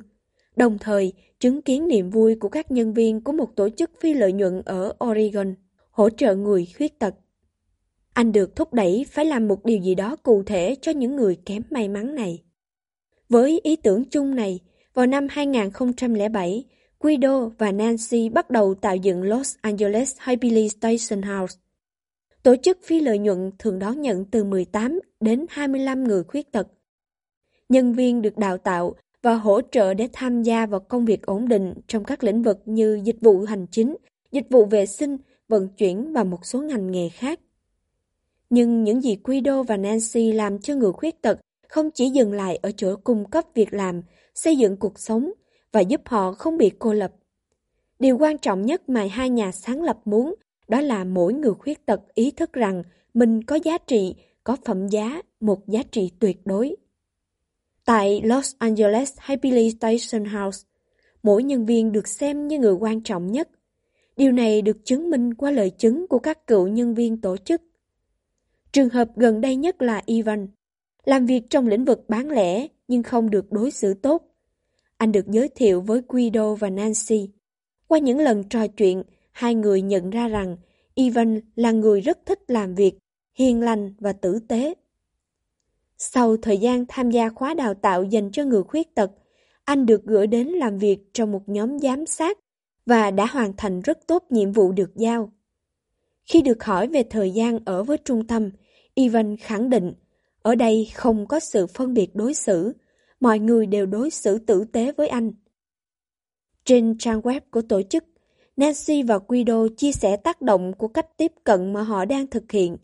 [0.55, 4.13] đồng thời chứng kiến niềm vui của các nhân viên của một tổ chức phi
[4.13, 5.55] lợi nhuận ở Oregon,
[5.91, 7.15] hỗ trợ người khuyết tật.
[8.13, 11.37] Anh được thúc đẩy phải làm một điều gì đó cụ thể cho những người
[11.45, 12.43] kém may mắn này.
[13.29, 14.59] Với ý tưởng chung này,
[14.93, 16.63] vào năm 2007,
[16.99, 21.57] Guido và Nancy bắt đầu tạo dựng Los Angeles Habilitation House.
[22.43, 26.67] Tổ chức phi lợi nhuận thường đón nhận từ 18 đến 25 người khuyết tật.
[27.69, 31.47] Nhân viên được đào tạo và hỗ trợ để tham gia vào công việc ổn
[31.47, 33.95] định trong các lĩnh vực như dịch vụ hành chính,
[34.31, 37.39] dịch vụ vệ sinh, vận chuyển và một số ngành nghề khác.
[38.49, 42.59] Nhưng những gì Guido và Nancy làm cho người khuyết tật không chỉ dừng lại
[42.61, 44.01] ở chỗ cung cấp việc làm,
[44.35, 45.31] xây dựng cuộc sống
[45.71, 47.11] và giúp họ không bị cô lập.
[47.99, 50.35] Điều quan trọng nhất mà hai nhà sáng lập muốn
[50.69, 54.87] đó là mỗi người khuyết tật ý thức rằng mình có giá trị, có phẩm
[54.87, 56.75] giá, một giá trị tuyệt đối.
[57.85, 60.67] Tại Los Angeles Habilitation House,
[61.23, 63.49] mỗi nhân viên được xem như người quan trọng nhất.
[64.17, 67.61] Điều này được chứng minh qua lời chứng của các cựu nhân viên tổ chức.
[68.71, 70.47] Trường hợp gần đây nhất là Ivan,
[71.05, 74.23] làm việc trong lĩnh vực bán lẻ nhưng không được đối xử tốt.
[74.97, 77.29] Anh được giới thiệu với Guido và Nancy.
[77.87, 79.03] Qua những lần trò chuyện,
[79.39, 80.57] hai người nhận ra rằng
[80.95, 82.97] Ivan là người rất thích làm việc,
[83.33, 84.73] hiền lành và tử tế.
[85.97, 89.11] Sau thời gian tham gia khóa đào tạo dành cho người khuyết tật,
[89.63, 92.37] anh được gửi đến làm việc trong một nhóm giám sát
[92.85, 95.31] và đã hoàn thành rất tốt nhiệm vụ được giao.
[96.25, 98.49] Khi được hỏi về thời gian ở với trung tâm,
[98.93, 99.93] Ivan khẳng định
[100.41, 102.73] ở đây không có sự phân biệt đối xử,
[103.19, 105.31] mọi người đều đối xử tử tế với anh.
[106.65, 108.03] Trên trang web của tổ chức,
[108.59, 112.51] Nancy và Guido chia sẻ tác động của cách tiếp cận mà họ đang thực
[112.51, 112.77] hiện.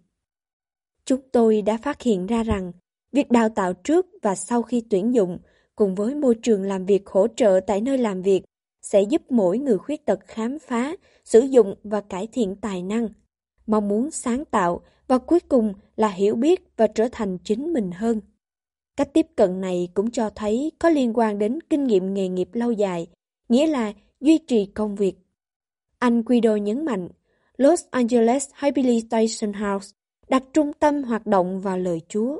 [1.06, 2.72] Chúng tôi đã phát hiện ra rằng
[3.12, 5.38] việc đào tạo trước và sau khi tuyển dụng
[5.76, 8.44] cùng với môi trường làm việc hỗ trợ tại nơi làm việc
[8.82, 13.10] sẽ giúp mỗi người khuyết tật khám phá, sử dụng và cải thiện tài năng,
[13.68, 17.92] mong muốn sáng tạo và cuối cùng là hiểu biết và trở thành chính mình
[17.92, 18.22] hơn.
[18.98, 22.50] Cách tiếp cận này cũng cho thấy có liên quan đến kinh nghiệm nghề nghiệp
[22.54, 23.08] lâu dài,
[23.50, 25.25] nghĩa là duy trì công việc.
[26.06, 27.10] Anh Guido nhấn mạnh,
[27.58, 29.88] Los Angeles Habilitation House
[30.30, 32.40] đặt trung tâm hoạt động vào lời Chúa.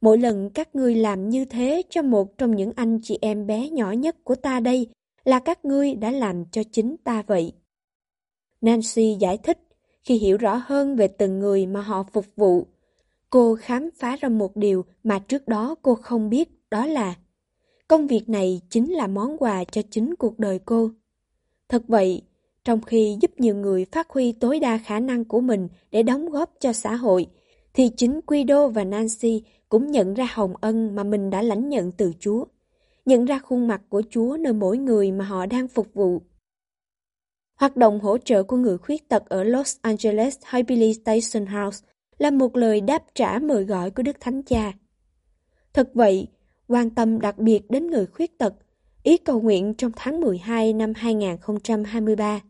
[0.00, 3.68] Mỗi lần các ngươi làm như thế cho một trong những anh chị em bé
[3.68, 4.86] nhỏ nhất của ta đây
[5.24, 7.52] là các ngươi đã làm cho chính ta vậy.
[8.60, 9.58] Nancy giải thích
[10.02, 12.66] khi hiểu rõ hơn về từng người mà họ phục vụ.
[13.30, 17.14] Cô khám phá ra một điều mà trước đó cô không biết, đó là
[17.88, 20.90] công việc này chính là món quà cho chính cuộc đời cô.
[21.68, 22.22] Thật vậy,
[22.64, 26.30] trong khi giúp nhiều người phát huy tối đa khả năng của mình để đóng
[26.30, 27.26] góp cho xã hội,
[27.74, 31.92] thì chính Guido và Nancy cũng nhận ra hồng ân mà mình đã lãnh nhận
[31.92, 32.44] từ Chúa,
[33.04, 36.22] nhận ra khuôn mặt của Chúa nơi mỗi người mà họ đang phục vụ.
[37.54, 41.86] Hoạt động hỗ trợ của người khuyết tật ở Los Angeles Rehabilitation House
[42.18, 44.72] là một lời đáp trả mời gọi của Đức Thánh Cha.
[45.72, 46.28] Thật vậy,
[46.68, 48.54] quan tâm đặc biệt đến người khuyết tật,
[49.02, 52.40] ý cầu nguyện trong tháng 12 năm 2023.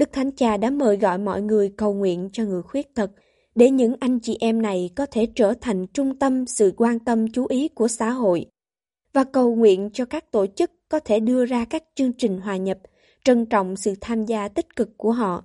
[0.00, 3.10] Đức Thánh Cha đã mời gọi mọi người cầu nguyện cho người khuyết tật
[3.54, 7.32] để những anh chị em này có thể trở thành trung tâm sự quan tâm
[7.32, 8.46] chú ý của xã hội
[9.12, 12.56] và cầu nguyện cho các tổ chức có thể đưa ra các chương trình hòa
[12.56, 12.78] nhập,
[13.24, 15.44] trân trọng sự tham gia tích cực của họ.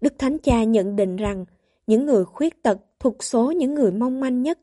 [0.00, 1.44] Đức Thánh Cha nhận định rằng
[1.86, 4.58] những người khuyết tật thuộc số những người mong manh nhất.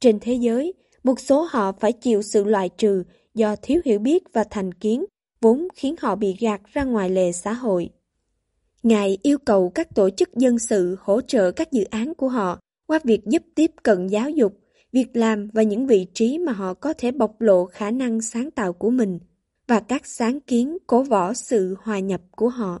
[0.00, 4.22] Trên thế giới, một số họ phải chịu sự loại trừ do thiếu hiểu biết
[4.32, 5.04] và thành kiến,
[5.40, 7.90] vốn khiến họ bị gạt ra ngoài lề xã hội.
[8.82, 12.58] Ngài yêu cầu các tổ chức dân sự hỗ trợ các dự án của họ
[12.86, 14.52] qua việc giúp tiếp cận giáo dục,
[14.92, 18.50] việc làm và những vị trí mà họ có thể bộc lộ khả năng sáng
[18.50, 19.18] tạo của mình
[19.66, 22.80] và các sáng kiến cố võ sự hòa nhập của họ.